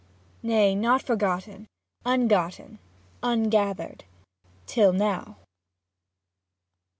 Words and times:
Nay, 0.41 0.73
not 0.73 1.03
forgotten, 1.03 1.67
ungotten, 2.07 2.79
Ungathered 3.21 4.01
(till 4.65 4.93
now). 4.93 5.35